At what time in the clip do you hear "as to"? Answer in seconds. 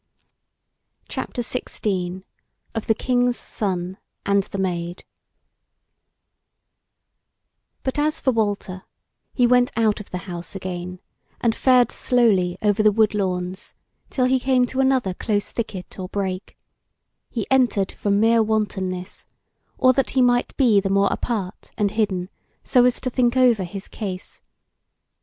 22.85-23.11